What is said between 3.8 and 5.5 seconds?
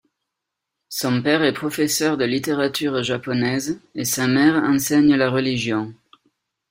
et sa mère enseigne la